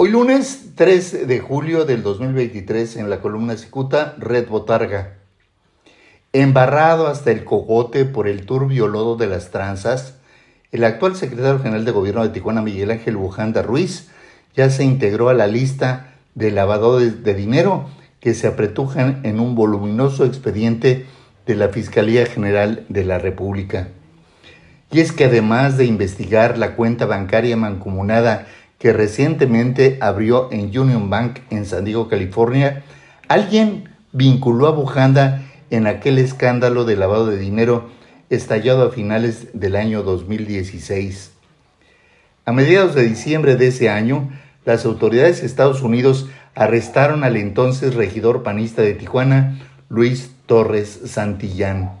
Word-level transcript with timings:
Hoy 0.00 0.10
lunes 0.10 0.74
3 0.76 1.26
de 1.26 1.40
julio 1.40 1.84
del 1.84 2.04
2023 2.04 2.98
en 2.98 3.10
la 3.10 3.20
columna 3.20 3.56
Cicuta, 3.56 4.14
Red 4.16 4.46
Botarga. 4.46 5.14
Embarrado 6.32 7.08
hasta 7.08 7.32
el 7.32 7.42
cogote 7.42 8.04
por 8.04 8.28
el 8.28 8.46
turbio 8.46 8.86
lodo 8.86 9.16
de 9.16 9.26
las 9.26 9.50
tranzas, 9.50 10.14
el 10.70 10.84
actual 10.84 11.16
secretario 11.16 11.58
general 11.58 11.84
de 11.84 11.90
gobierno 11.90 12.22
de 12.22 12.28
Tijuana, 12.28 12.62
Miguel 12.62 12.92
Ángel 12.92 13.16
Bujanda 13.16 13.62
Ruiz, 13.62 14.06
ya 14.54 14.70
se 14.70 14.84
integró 14.84 15.30
a 15.30 15.34
la 15.34 15.48
lista 15.48 16.14
de 16.36 16.52
lavadores 16.52 17.24
de 17.24 17.34
dinero 17.34 17.88
que 18.20 18.34
se 18.34 18.46
apretujan 18.46 19.18
en 19.24 19.40
un 19.40 19.56
voluminoso 19.56 20.24
expediente 20.24 21.06
de 21.44 21.56
la 21.56 21.70
Fiscalía 21.70 22.24
General 22.24 22.86
de 22.88 23.04
la 23.04 23.18
República. 23.18 23.88
Y 24.92 25.00
es 25.00 25.10
que 25.10 25.24
además 25.24 25.76
de 25.76 25.86
investigar 25.86 26.56
la 26.56 26.76
cuenta 26.76 27.04
bancaria 27.04 27.56
mancomunada 27.56 28.46
que 28.78 28.92
recientemente 28.92 29.98
abrió 30.00 30.48
en 30.52 30.66
Union 30.78 31.10
Bank 31.10 31.40
en 31.50 31.66
San 31.66 31.84
Diego, 31.84 32.08
California, 32.08 32.84
alguien 33.26 33.88
vinculó 34.12 34.68
a 34.68 34.72
Bujanda 34.72 35.42
en 35.70 35.86
aquel 35.86 36.18
escándalo 36.18 36.84
de 36.84 36.96
lavado 36.96 37.26
de 37.26 37.38
dinero 37.38 37.90
estallado 38.30 38.86
a 38.86 38.90
finales 38.90 39.48
del 39.52 39.76
año 39.76 40.02
2016. 40.02 41.32
A 42.44 42.52
mediados 42.52 42.94
de 42.94 43.02
diciembre 43.02 43.56
de 43.56 43.68
ese 43.68 43.90
año, 43.90 44.30
las 44.64 44.84
autoridades 44.84 45.40
de 45.40 45.46
Estados 45.46 45.82
Unidos 45.82 46.28
arrestaron 46.54 47.24
al 47.24 47.36
entonces 47.36 47.94
regidor 47.94 48.42
panista 48.42 48.82
de 48.82 48.94
Tijuana, 48.94 49.58
Luis 49.88 50.30
Torres 50.46 51.00
Santillán. 51.06 51.92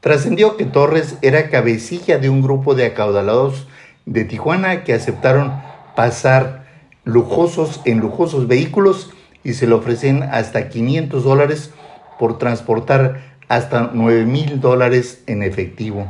Trascendió 0.00 0.56
que 0.56 0.64
Torres 0.64 1.16
era 1.20 1.50
cabecilla 1.50 2.18
de 2.18 2.30
un 2.30 2.42
grupo 2.42 2.74
de 2.74 2.86
acaudalados 2.86 3.66
de 4.06 4.24
Tijuana 4.24 4.82
que 4.82 4.94
aceptaron 4.94 5.52
pasar 5.94 6.66
lujosos 7.04 7.80
en 7.84 8.00
lujosos 8.00 8.46
vehículos 8.46 9.12
y 9.42 9.54
se 9.54 9.66
le 9.66 9.74
ofrecen 9.74 10.22
hasta 10.22 10.68
500 10.68 11.24
dólares 11.24 11.72
por 12.18 12.38
transportar 12.38 13.36
hasta 13.48 13.90
9 13.92 14.26
mil 14.26 14.60
dólares 14.60 15.22
en 15.26 15.42
efectivo. 15.42 16.06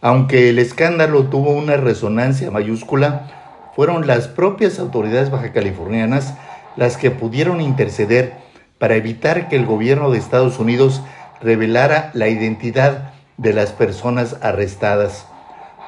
Aunque 0.00 0.48
el 0.48 0.58
escándalo 0.58 1.24
tuvo 1.24 1.52
una 1.52 1.76
resonancia 1.76 2.50
mayúscula, 2.50 3.30
fueron 3.76 4.06
las 4.06 4.28
propias 4.28 4.78
autoridades 4.78 5.30
bajacalifornianas 5.30 6.34
las 6.76 6.96
que 6.96 7.10
pudieron 7.10 7.60
interceder 7.60 8.34
para 8.78 8.96
evitar 8.96 9.48
que 9.48 9.56
el 9.56 9.66
gobierno 9.66 10.10
de 10.10 10.18
Estados 10.18 10.58
Unidos 10.58 11.02
revelara 11.40 12.10
la 12.14 12.28
identidad 12.28 13.12
de 13.36 13.52
las 13.52 13.70
personas 13.70 14.36
arrestadas. 14.42 15.26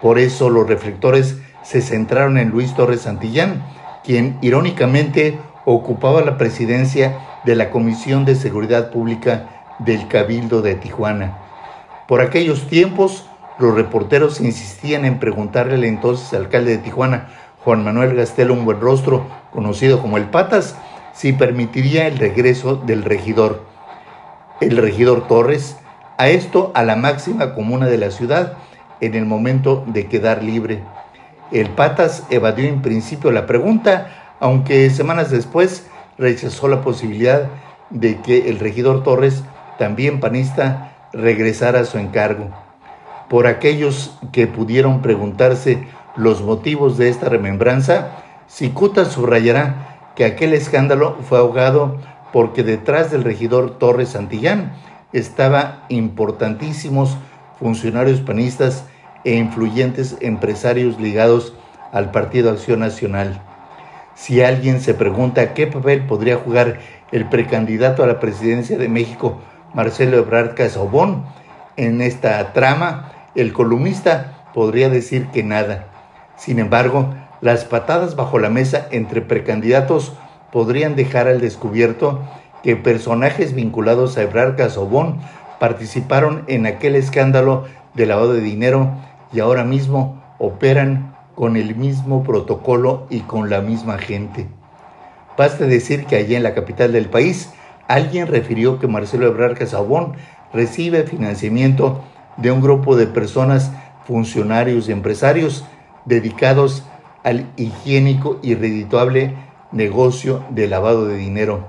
Por 0.01 0.19
eso 0.19 0.51
los 0.51 0.69
reflectores 0.69 1.39
se 1.65 1.81
centraron 1.81 2.39
en 2.39 2.51
Luis 2.51 2.75
Torres 2.75 3.01
Santillán, 3.01 3.65
quien 4.05 4.39
irónicamente 4.43 5.39
ocupaba 5.65 6.23
la 6.23 6.39
presidencia 6.39 7.19
de 7.45 7.57
la 7.57 7.71
Comisión 7.71 8.25
de 8.25 8.37
Seguridad 8.37 8.91
Pública 8.91 9.49
del 9.81 10.07
Cabildo 10.07 10.63
de 10.63 10.77
Tijuana. 10.77 11.39
Por 12.07 12.21
aquellos 12.21 12.69
tiempos, 12.69 13.27
los 13.59 13.75
reporteros 13.75 14.41
insistían 14.41 15.05
en 15.05 15.19
preguntarle 15.19 15.75
al 15.75 15.85
entonces 15.85 16.33
alcalde 16.35 16.73
de 16.73 16.79
Tijuana, 16.79 17.29
Juan 17.65 17.83
Manuel 17.83 18.15
Gastel 18.15 18.51
Un 18.51 18.65
Buen 18.65 18.81
Rostro, 18.81 19.27
conocido 19.53 20.01
como 20.01 20.19
el 20.19 20.25
Patas, 20.25 20.77
si 21.15 21.33
permitiría 21.33 22.07
el 22.07 22.19
regreso 22.19 22.77
del 22.77 23.05
regidor. 23.05 23.65
El 24.61 24.77
regidor 24.77 25.27
Torres, 25.27 25.79
a 26.19 26.29
esto 26.29 26.73
a 26.75 26.83
la 26.83 26.97
máxima 26.97 27.55
comuna 27.55 27.87
de 27.87 27.99
la 27.99 28.11
ciudad, 28.11 28.55
en 29.01 29.15
el 29.15 29.25
momento 29.25 29.85
de 29.87 30.07
quedar 30.07 30.43
libre. 30.43 30.83
El 31.55 31.71
Patas 31.71 32.25
evadió 32.31 32.69
en 32.69 32.83
principio 32.83 33.31
la 33.31 33.47
pregunta, 33.47 34.09
aunque 34.41 34.91
semanas 34.91 35.31
después 35.31 35.87
rechazó 36.19 36.67
la 36.67 36.83
posibilidad 36.83 37.49
de 37.91 38.21
que 38.21 38.49
el 38.49 38.59
regidor 38.59 39.05
Torres, 39.05 39.45
también 39.79 40.19
panista, 40.19 40.97
regresara 41.13 41.79
a 41.79 41.85
su 41.85 41.99
encargo. 41.99 42.51
Por 43.29 43.47
aquellos 43.47 44.19
que 44.33 44.49
pudieron 44.49 45.01
preguntarse 45.01 45.87
los 46.17 46.43
motivos 46.43 46.99
de 46.99 47.09
esta 47.09 47.29
remembranza, 47.29 48.09
Cicuta 48.49 49.05
subrayará 49.05 50.11
que 50.17 50.25
aquel 50.25 50.55
escándalo 50.55 51.19
fue 51.23 51.39
ahogado 51.39 51.99
porque 52.33 52.65
detrás 52.65 53.13
del 53.13 53.23
regidor 53.23 53.79
Torres 53.79 54.09
Santillán 54.09 54.73
estaba 55.13 55.85
importantísimos 55.89 57.17
funcionarios 57.61 58.21
panistas 58.23 58.87
e 59.25 59.35
influyentes 59.37 60.17
empresarios 60.21 61.01
ligados 61.01 61.55
al 61.93 62.11
Partido 62.11 62.51
Acción 62.51 62.81
Nacional. 62.81 63.41
Si 64.15 64.43
alguien 64.43 64.81
se 64.81 64.95
pregunta 64.95 65.55
qué 65.55 65.67
papel 65.67 66.07
podría 66.07 66.37
jugar 66.37 66.79
el 67.11 67.29
precandidato 67.29 68.05
a 68.05 68.07
la 68.07 68.21
presidencia 68.21 68.79
de 68.79 68.89
México, 68.89 69.41
Marcelo 69.75 70.19
Ebrard 70.19 70.55
Casaubon, 70.55 71.25
en 71.77 72.01
esta 72.01 72.53
trama, 72.53 73.13
el 73.35 73.53
columnista 73.53 74.51
podría 74.55 74.89
decir 74.89 75.27
que 75.29 75.43
nada. 75.43 75.87
Sin 76.37 76.59
embargo, 76.59 77.15
las 77.41 77.65
patadas 77.65 78.15
bajo 78.15 78.39
la 78.39 78.51
mesa 78.51 78.87
entre 78.91 79.21
precandidatos 79.21 80.13
podrían 80.53 80.95
dejar 80.95 81.27
al 81.27 81.41
descubierto 81.41 82.23
que 82.63 82.77
personajes 82.77 83.55
vinculados 83.55 84.17
a 84.17 84.23
Ebrard 84.23 84.57
Casaubon 84.57 85.19
participaron 85.59 86.45
en 86.47 86.67
aquel 86.67 86.95
escándalo 86.95 87.65
de 87.95 88.07
lavado 88.07 88.33
de 88.33 88.41
dinero 88.41 88.93
y 89.33 89.41
ahora 89.41 89.65
mismo 89.65 90.23
operan 90.39 91.15
con 91.35 91.57
el 91.57 91.75
mismo 91.77 92.23
protocolo 92.23 93.07
y 93.11 93.21
con 93.21 93.51
la 93.51 93.61
misma 93.61 93.99
gente. 93.99 94.47
Basta 95.37 95.67
decir 95.67 96.07
que 96.07 96.17
allí 96.17 96.35
en 96.35 96.43
la 96.43 96.55
capital 96.55 96.93
del 96.93 97.09
país 97.09 97.51
alguien 97.89 98.29
refirió 98.29 98.79
que 98.79 98.87
Marcelo 98.87 99.27
Ebrard 99.27 99.59
Casabón 99.59 100.15
recibe 100.53 101.03
financiamiento 101.05 102.03
de 102.37 102.53
un 102.53 102.61
grupo 102.61 102.97
de 102.97 103.07
personas, 103.07 103.73
funcionarios 104.07 104.89
y 104.89 104.93
empresarios 104.93 105.65
dedicados 106.05 106.85
al 107.25 107.47
higiénico 107.57 108.39
y 108.43 108.55
redituable 108.55 109.35
negocio 109.73 110.45
de 110.51 110.69
lavado 110.69 111.07
de 111.07 111.17
dinero. 111.17 111.67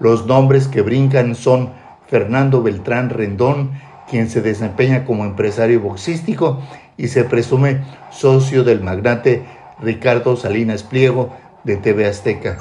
Los 0.00 0.26
nombres 0.26 0.68
que 0.68 0.82
brincan 0.82 1.34
son 1.34 1.70
Fernando 2.06 2.62
Beltrán 2.62 3.10
Rendón, 3.10 3.72
quien 4.08 4.28
se 4.28 4.40
desempeña 4.40 5.04
como 5.04 5.24
empresario 5.24 5.80
boxístico 5.80 6.60
y 6.96 7.08
se 7.08 7.24
presume 7.24 7.82
socio 8.10 8.64
del 8.64 8.80
magnate 8.80 9.44
Ricardo 9.80 10.36
Salinas 10.36 10.82
Pliego 10.82 11.34
de 11.64 11.76
TV 11.76 12.06
Azteca. 12.06 12.58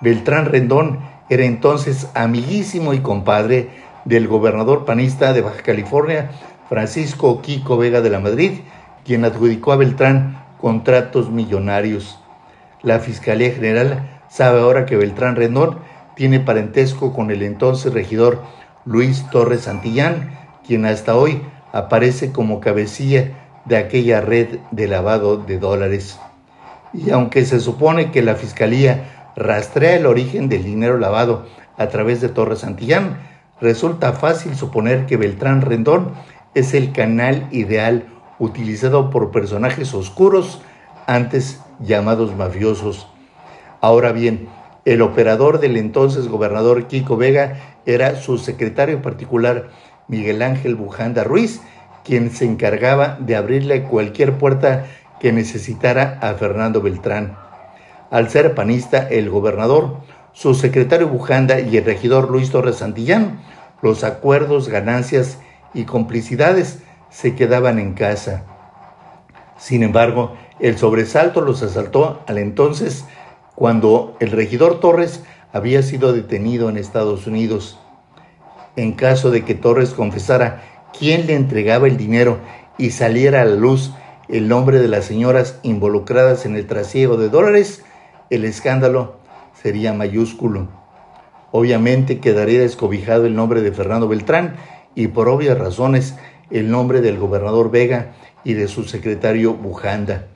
Beltrán 0.00 0.46
Rendón 0.46 1.00
era 1.28 1.44
entonces 1.44 2.08
amiguísimo 2.14 2.94
y 2.94 3.00
compadre 3.00 3.70
del 4.04 4.28
gobernador 4.28 4.84
panista 4.84 5.32
de 5.32 5.42
Baja 5.42 5.62
California, 5.62 6.30
Francisco 6.68 7.40
Kiko 7.42 7.76
Vega 7.76 8.00
de 8.00 8.10
la 8.10 8.20
Madrid, 8.20 8.60
quien 9.04 9.24
adjudicó 9.24 9.72
a 9.72 9.76
Beltrán 9.76 10.42
contratos 10.60 11.30
millonarios. 11.30 12.18
La 12.82 12.98
Fiscalía 12.98 13.52
General 13.52 14.20
sabe 14.28 14.60
ahora 14.60 14.86
que 14.86 14.96
Beltrán 14.96 15.36
Rendón 15.36 15.78
tiene 16.16 16.40
parentesco 16.40 17.12
con 17.12 17.30
el 17.30 17.42
entonces 17.42 17.92
regidor 17.92 18.42
Luis 18.84 19.24
Torres 19.30 19.62
Santillán, 19.62 20.41
quien 20.66 20.84
hasta 20.86 21.16
hoy 21.16 21.42
aparece 21.72 22.32
como 22.32 22.60
cabecilla 22.60 23.32
de 23.64 23.76
aquella 23.76 24.20
red 24.20 24.58
de 24.70 24.88
lavado 24.88 25.36
de 25.36 25.58
dólares. 25.58 26.18
Y 26.92 27.10
aunque 27.10 27.44
se 27.44 27.60
supone 27.60 28.10
que 28.10 28.22
la 28.22 28.34
Fiscalía 28.34 29.30
rastrea 29.36 29.96
el 29.96 30.06
origen 30.06 30.48
del 30.48 30.64
dinero 30.64 30.98
lavado 30.98 31.46
a 31.78 31.88
través 31.88 32.20
de 32.20 32.28
Torres 32.28 32.60
Santillán, 32.60 33.18
resulta 33.60 34.12
fácil 34.12 34.54
suponer 34.56 35.06
que 35.06 35.16
Beltrán 35.16 35.62
Rendón 35.62 36.12
es 36.54 36.74
el 36.74 36.92
canal 36.92 37.48
ideal 37.50 38.06
utilizado 38.38 39.10
por 39.10 39.30
personajes 39.30 39.94
oscuros 39.94 40.60
antes 41.06 41.60
llamados 41.80 42.36
mafiosos. 42.36 43.06
Ahora 43.80 44.12
bien, 44.12 44.48
el 44.84 45.00
operador 45.00 45.60
del 45.60 45.76
entonces 45.76 46.28
gobernador 46.28 46.88
Kiko 46.88 47.16
Vega 47.16 47.78
era 47.86 48.16
su 48.16 48.38
secretario 48.38 49.00
particular 49.00 49.70
Miguel 50.08 50.42
Ángel 50.42 50.74
Bujanda 50.74 51.24
Ruiz, 51.24 51.60
quien 52.04 52.30
se 52.30 52.44
encargaba 52.44 53.16
de 53.20 53.36
abrirle 53.36 53.84
cualquier 53.84 54.38
puerta 54.38 54.86
que 55.20 55.32
necesitara 55.32 56.18
a 56.20 56.34
Fernando 56.34 56.82
Beltrán. 56.82 57.36
Al 58.10 58.28
ser 58.28 58.54
panista 58.54 59.08
el 59.08 59.30
gobernador, 59.30 59.98
su 60.32 60.54
secretario 60.54 61.08
Bujanda 61.08 61.60
y 61.60 61.76
el 61.76 61.84
regidor 61.84 62.30
Luis 62.30 62.50
Torres 62.50 62.76
Santillán, 62.76 63.40
los 63.80 64.04
acuerdos, 64.04 64.68
ganancias 64.68 65.38
y 65.74 65.84
complicidades 65.84 66.80
se 67.10 67.34
quedaban 67.34 67.78
en 67.78 67.94
casa. 67.94 68.44
Sin 69.58 69.82
embargo, 69.82 70.36
el 70.58 70.78
sobresalto 70.78 71.40
los 71.40 71.62
asaltó 71.62 72.22
al 72.26 72.38
entonces 72.38 73.04
cuando 73.54 74.16
el 74.20 74.30
regidor 74.30 74.80
Torres 74.80 75.22
había 75.52 75.82
sido 75.82 76.12
detenido 76.12 76.68
en 76.68 76.78
Estados 76.78 77.26
Unidos 77.26 77.78
en 78.76 78.92
caso 78.92 79.30
de 79.30 79.44
que 79.44 79.54
Torres 79.54 79.90
confesara 79.90 80.62
quién 80.98 81.26
le 81.26 81.34
entregaba 81.34 81.86
el 81.86 81.96
dinero 81.96 82.38
y 82.78 82.90
saliera 82.90 83.42
a 83.42 83.44
la 83.44 83.56
luz 83.56 83.92
el 84.28 84.48
nombre 84.48 84.80
de 84.80 84.88
las 84.88 85.04
señoras 85.04 85.58
involucradas 85.62 86.46
en 86.46 86.56
el 86.56 86.66
trasiego 86.66 87.16
de 87.16 87.28
dólares, 87.28 87.82
el 88.30 88.44
escándalo 88.44 89.16
sería 89.60 89.92
mayúsculo. 89.92 90.68
Obviamente 91.50 92.18
quedaría 92.18 92.60
descobijado 92.60 93.26
el 93.26 93.34
nombre 93.34 93.60
de 93.60 93.72
Fernando 93.72 94.08
Beltrán 94.08 94.56
y 94.94 95.08
por 95.08 95.28
obvias 95.28 95.58
razones 95.58 96.14
el 96.50 96.70
nombre 96.70 97.00
del 97.00 97.18
gobernador 97.18 97.70
Vega 97.70 98.12
y 98.44 98.54
de 98.54 98.68
su 98.68 98.84
secretario 98.84 99.54
Bujanda. 99.54 100.26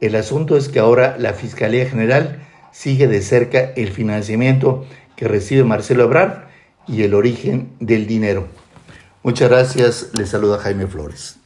El 0.00 0.16
asunto 0.16 0.56
es 0.56 0.68
que 0.68 0.80
ahora 0.80 1.16
la 1.18 1.32
Fiscalía 1.32 1.86
General 1.86 2.40
sigue 2.72 3.06
de 3.06 3.22
cerca 3.22 3.72
el 3.76 3.90
financiamiento 3.92 4.84
que 5.14 5.28
recibe 5.28 5.62
Marcelo 5.62 6.04
Ebrard 6.04 6.51
y 6.86 7.02
el 7.02 7.14
origen 7.14 7.72
del 7.80 8.06
dinero. 8.06 8.48
Muchas 9.22 9.50
gracias, 9.50 10.10
le 10.14 10.26
saluda 10.26 10.58
Jaime 10.58 10.86
Flores. 10.86 11.41